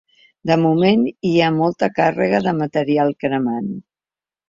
De 0.51 0.55
moment 0.63 1.03
hi 1.31 1.35
ha 1.41 1.51
molta 1.59 1.91
càrrega 2.01 2.43
de 2.49 2.57
material 2.65 3.17
cremant. 3.27 3.73